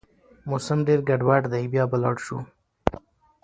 [0.49, 2.37] موسم ډېر ګډوډ دی، بيا به لاړ شو